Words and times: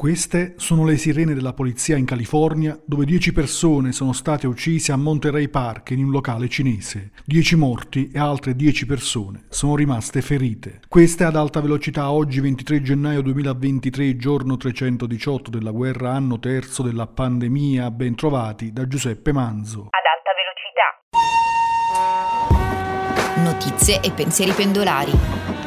Queste 0.00 0.54
sono 0.56 0.86
le 0.86 0.96
sirene 0.96 1.34
della 1.34 1.52
polizia 1.52 1.98
in 1.98 2.06
California, 2.06 2.80
dove 2.86 3.04
10 3.04 3.34
persone 3.34 3.92
sono 3.92 4.14
state 4.14 4.46
uccise 4.46 4.92
a 4.92 4.96
Monterey 4.96 5.48
Park 5.48 5.90
in 5.90 6.02
un 6.02 6.10
locale 6.10 6.48
cinese. 6.48 7.10
10 7.26 7.56
morti 7.56 8.10
e 8.10 8.18
altre 8.18 8.56
10 8.56 8.86
persone 8.86 9.44
sono 9.50 9.76
rimaste 9.76 10.22
ferite. 10.22 10.80
Queste 10.88 11.24
ad 11.24 11.36
alta 11.36 11.60
velocità 11.60 12.10
oggi 12.12 12.40
23 12.40 12.80
gennaio 12.80 13.20
2023, 13.20 14.16
giorno 14.16 14.56
318 14.56 15.50
della 15.50 15.70
guerra, 15.70 16.14
anno 16.14 16.38
terzo 16.38 16.82
della 16.82 17.06
pandemia, 17.06 17.90
ben 17.90 18.14
trovati 18.14 18.72
da 18.72 18.86
Giuseppe 18.86 19.34
Manzo. 19.34 19.88
Ad 19.90 20.06
alta 20.16 20.30
velocità. 23.36 23.52
Notizie 23.52 24.00
e 24.00 24.10
pensieri 24.12 24.52
pendolari. 24.52 25.59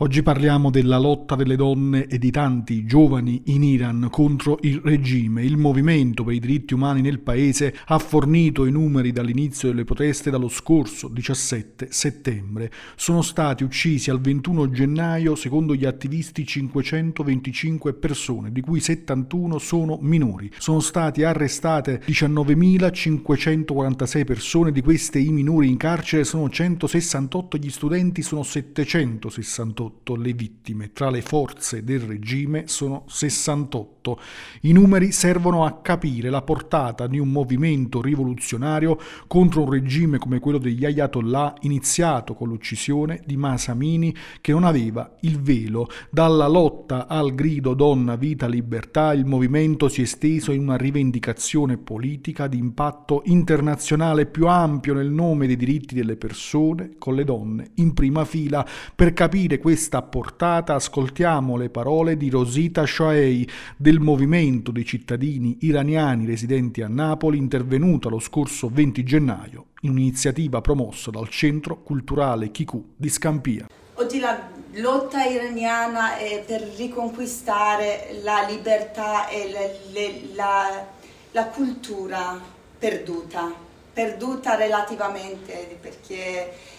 Oggi 0.00 0.22
parliamo 0.22 0.68
della 0.68 0.98
lotta 0.98 1.36
delle 1.36 1.56
donne 1.56 2.06
e 2.06 2.18
di 2.18 2.30
tanti 2.30 2.84
giovani 2.84 3.44
in 3.46 3.62
Iran 3.62 4.08
contro 4.10 4.58
il 4.60 4.82
regime. 4.84 5.42
Il 5.42 5.56
movimento 5.56 6.22
per 6.22 6.34
i 6.34 6.38
diritti 6.38 6.74
umani 6.74 7.00
nel 7.00 7.20
paese 7.20 7.74
ha 7.86 7.98
fornito 7.98 8.66
i 8.66 8.70
numeri 8.70 9.10
dall'inizio 9.10 9.70
delle 9.70 9.84
proteste 9.84 10.28
dallo 10.28 10.50
scorso 10.50 11.08
17 11.08 11.86
settembre. 11.88 12.70
Sono 12.94 13.22
stati 13.22 13.64
uccisi 13.64 14.10
al 14.10 14.20
21 14.20 14.68
gennaio, 14.68 15.34
secondo 15.34 15.74
gli 15.74 15.86
attivisti, 15.86 16.44
525 16.44 17.94
persone, 17.94 18.52
di 18.52 18.60
cui 18.60 18.80
71 18.80 19.56
sono 19.56 19.96
minori. 20.02 20.52
Sono 20.58 20.80
state 20.80 21.24
arrestate 21.24 22.02
19.546 22.04 24.24
persone, 24.26 24.72
di 24.72 24.82
queste 24.82 25.20
i 25.20 25.30
minori 25.30 25.70
in 25.70 25.78
carcere 25.78 26.24
sono 26.24 26.50
168, 26.50 27.56
gli 27.56 27.70
studenti 27.70 28.20
sono 28.20 28.42
768 28.42 29.94
68 29.96 30.16
le 30.16 30.32
vittime, 30.32 30.92
tra 30.92 31.10
le 31.10 31.22
forze 31.22 31.82
del 31.82 32.00
regime 32.00 32.64
sono 32.66 33.04
68. 33.06 34.20
I 34.62 34.72
numeri 34.72 35.10
servono 35.12 35.64
a 35.64 35.80
capire 35.80 36.30
la 36.30 36.42
portata 36.42 37.06
di 37.06 37.18
un 37.18 37.30
movimento 37.30 38.00
rivoluzionario 38.00 38.98
contro 39.26 39.62
un 39.62 39.70
regime 39.70 40.18
come 40.18 40.38
quello 40.38 40.58
degli 40.58 40.84
Ayatollah 40.84 41.54
iniziato 41.62 42.34
con 42.34 42.48
l'uccisione 42.48 43.22
di 43.24 43.36
Masamini 43.36 44.14
che 44.40 44.52
non 44.52 44.64
aveva 44.64 45.16
il 45.20 45.40
velo. 45.40 45.88
Dalla 46.10 46.46
lotta 46.46 47.06
al 47.08 47.34
grido 47.34 47.74
donna, 47.74 48.16
vita, 48.16 48.46
libertà 48.46 49.12
il 49.12 49.24
movimento 49.24 49.88
si 49.88 50.00
è 50.00 50.04
esteso 50.04 50.52
in 50.52 50.60
una 50.60 50.76
rivendicazione 50.76 51.78
politica 51.78 52.46
di 52.46 52.58
impatto 52.58 53.22
internazionale 53.24 54.26
più 54.26 54.46
ampio 54.46 54.94
nel 54.94 55.10
nome 55.10 55.46
dei 55.46 55.56
diritti 55.56 55.94
delle 55.94 56.16
persone, 56.16 56.94
con 56.98 57.14
le 57.14 57.24
donne 57.24 57.70
in 57.74 57.94
prima 57.94 58.24
fila, 58.24 58.66
per 58.94 59.12
capire 59.12 59.58
questo 59.58 59.75
questa 59.76 60.00
portata 60.00 60.72
ascoltiamo 60.72 61.58
le 61.58 61.68
parole 61.68 62.16
di 62.16 62.30
Rosita 62.30 62.86
Shoei 62.86 63.46
del 63.76 64.00
movimento 64.00 64.70
dei 64.70 64.86
cittadini 64.86 65.58
iraniani 65.60 66.24
residenti 66.24 66.80
a 66.80 66.88
Napoli 66.88 67.36
intervenuta 67.36 68.08
lo 68.08 68.18
scorso 68.18 68.70
20 68.72 69.04
gennaio 69.04 69.66
in 69.82 69.90
un'iniziativa 69.90 70.62
promossa 70.62 71.10
dal 71.10 71.28
Centro 71.28 71.82
Culturale 71.82 72.50
Kiku 72.50 72.94
di 72.96 73.10
Scampia. 73.10 73.66
Oggi 73.96 74.18
la 74.18 74.48
lotta 74.76 75.24
iraniana 75.24 76.16
è 76.16 76.42
per 76.46 76.62
riconquistare 76.78 78.18
la 78.22 78.46
libertà 78.48 79.28
e 79.28 79.50
le, 79.92 80.34
la, 80.34 80.86
la 81.32 81.44
cultura 81.48 82.40
perduta, 82.78 83.52
perduta 83.92 84.54
relativamente 84.54 85.76
perché 85.78 86.75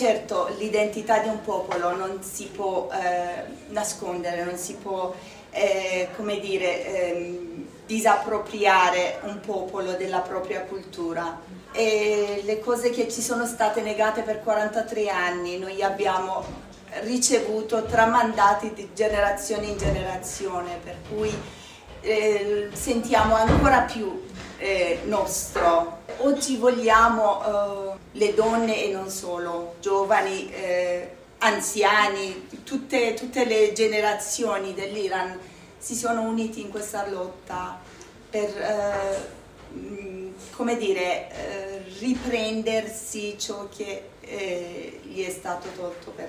certo, 0.00 0.48
l'identità 0.56 1.18
di 1.18 1.28
un 1.28 1.42
popolo 1.42 1.94
non 1.94 2.22
si 2.22 2.46
può 2.46 2.88
eh, 2.90 3.44
nascondere, 3.68 4.44
non 4.44 4.56
si 4.56 4.74
può, 4.76 5.14
eh, 5.50 6.08
come 6.16 6.40
dire, 6.40 6.86
ehm, 6.86 7.66
disappropriare 7.84 9.18
un 9.24 9.40
popolo 9.40 9.92
della 9.92 10.20
propria 10.20 10.62
cultura. 10.62 11.38
E 11.72 12.40
le 12.44 12.60
cose 12.60 12.88
che 12.88 13.10
ci 13.10 13.20
sono 13.20 13.44
state 13.44 13.82
negate 13.82 14.22
per 14.22 14.42
43 14.42 15.10
anni, 15.10 15.58
noi 15.58 15.82
abbiamo 15.82 16.44
ricevuto 17.02 17.84
tramandati 17.84 18.72
di 18.72 18.88
generazione 18.94 19.66
in 19.66 19.76
generazione, 19.76 20.78
per 20.82 20.96
cui 21.10 21.30
eh, 22.00 22.70
sentiamo 22.72 23.34
ancora 23.34 23.80
più 23.80 24.22
eh, 24.56 25.00
nostro. 25.04 25.98
Oggi 26.22 26.58
vogliamo 26.58 27.94
eh, 27.94 27.98
le 28.12 28.34
donne 28.34 28.84
e 28.84 28.92
non 28.92 29.08
solo, 29.08 29.76
giovani, 29.80 30.52
eh, 30.52 31.10
anziani, 31.38 32.46
tutte, 32.62 33.14
tutte, 33.14 33.46
le 33.46 33.72
generazioni 33.72 34.74
dell'Iran 34.74 35.38
si 35.78 35.94
sono 35.94 36.20
uniti 36.20 36.60
in 36.60 36.68
questa 36.68 37.08
lotta 37.08 37.80
per, 38.28 38.50
eh, 38.50 39.28
come 40.50 40.76
dire, 40.76 41.30
eh, 41.30 41.84
riprendersi 42.00 43.38
ciò 43.38 43.68
che 43.74 44.10
eh, 44.20 45.00
gli 45.02 45.24
è 45.24 45.30
stato 45.30 45.68
tolto 45.74 46.10
per 46.10 46.28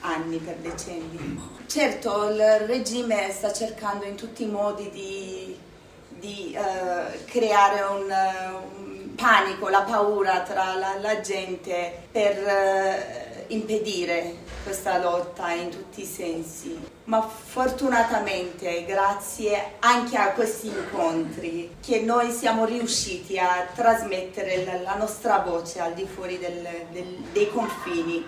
anni, 0.00 0.38
per 0.38 0.56
decenni. 0.56 1.40
Certo, 1.66 2.30
il 2.30 2.58
regime 2.66 3.30
sta 3.30 3.52
cercando 3.52 4.04
in 4.06 4.16
tutti 4.16 4.42
i 4.42 4.48
modi 4.48 4.90
di 4.90 5.68
di 6.20 6.54
uh, 6.54 7.24
creare 7.24 7.80
un, 7.80 8.04
un, 8.78 8.79
panico, 9.20 9.68
la 9.68 9.82
paura 9.82 10.40
tra 10.40 10.74
la, 10.74 10.96
la 10.98 11.20
gente 11.20 12.08
per 12.10 12.38
uh, 12.38 13.52
impedire 13.52 14.48
questa 14.62 14.98
lotta 14.98 15.52
in 15.52 15.70
tutti 15.70 16.02
i 16.02 16.06
sensi. 16.06 16.78
Ma 17.04 17.20
fortunatamente, 17.20 18.84
grazie 18.84 19.74
anche 19.80 20.16
a 20.16 20.30
questi 20.32 20.68
incontri, 20.68 21.76
che 21.84 22.00
noi 22.00 22.30
siamo 22.30 22.64
riusciti 22.64 23.38
a 23.38 23.66
trasmettere 23.74 24.64
la, 24.64 24.80
la 24.80 24.94
nostra 24.94 25.38
voce 25.38 25.80
al 25.80 25.92
di 25.92 26.06
fuori 26.06 26.38
del, 26.38 26.66
del, 26.90 27.16
dei 27.32 27.50
confini. 27.50 28.24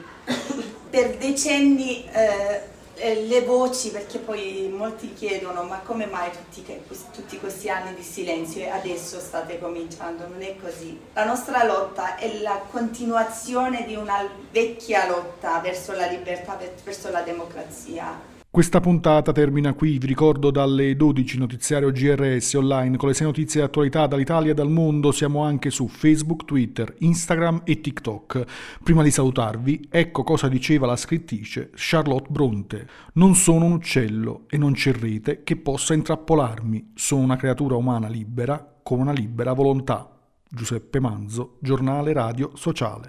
Per 0.91 1.17
decenni 1.17 2.09
eh, 2.13 2.72
eh, 3.03 3.27
le 3.27 3.41
voci, 3.43 3.91
perché 3.91 4.19
poi 4.19 4.73
molti 4.73 5.13
chiedono 5.13 5.65
ma 5.65 5.81
come 5.81 6.07
mai 6.07 6.31
tutti, 6.31 6.65
tutti, 7.13 7.39
questi 7.41 7.69
anni 7.69 7.97
di 7.97 8.03
silenzio 8.03 8.61
e 8.61 8.69
adesso 8.69 9.19
state 9.19 9.59
cominciando? 9.59 10.29
Non 10.29 10.41
è 10.41 10.55
così. 10.57 10.99
La 11.13 11.25
nostra 11.25 11.65
lotta 11.65 12.15
è 12.15 12.39
la 12.39 12.63
continuazione 12.71 13.85
di 13.87 13.97
una 13.97 14.25
vecchia 14.53 15.09
lotta 15.09 15.59
verso 15.59 15.93
la 15.93 16.07
libertà, 16.07 16.57
verso 16.85 17.11
la 17.11 17.23
democrazia. 17.23 18.31
Questa 18.53 18.81
puntata 18.81 19.33
termina 19.33 19.73
qui, 19.73 19.97
vi 19.97 20.07
ricordo 20.07 20.51
dalle 20.51 20.95
12 20.95 21.39
notiziario 21.39 21.91
GRS 21.91 22.53
online 22.53 22.99
con 22.99 23.09
le 23.09 23.15
6 23.15 23.27
notizie 23.27 23.61
di 23.61 23.67
attualità 23.67 24.07
dall'Italia 24.07 24.51
e 24.51 24.55
dal 24.55 24.69
mondo, 24.69 25.11
siamo 25.11 25.43
anche 25.43 25.71
su 25.71 25.89
Facebook, 25.89 26.45
Twitter, 26.45 26.95
Instagram 26.99 27.63
e 27.65 27.81
TikTok. 27.81 28.45
Prima 28.85 29.03
di 29.03 29.11
salutarvi, 29.11 29.89
ecco 29.91 30.23
cosa 30.23 30.49
diceva 30.49 30.85
la 30.85 30.97
scrittrice 30.97 31.71
Charlotte 31.73 32.29
Bronte. 32.29 32.87
Non 33.15 33.35
sono 33.37 33.65
un 33.65 33.73
uccello 33.73 34.43
e 34.51 34.59
non 34.59 34.75
c'è 34.75 34.93
rete 34.93 35.45
che 35.45 35.57
possa 35.57 35.95
intrappolarmi, 35.95 36.93
sono 36.95 37.23
una 37.23 37.37
creatura 37.37 37.77
umana 37.77 38.09
libera 38.09 38.81
con 38.83 39.01
una 39.01 39.13
libera 39.13 39.55
volontà. 39.55 40.15
Giuseppe 40.47 41.01
Manzo, 41.01 41.57
giornale 41.59 42.13
radio 42.13 42.51
sociale. 42.53 43.09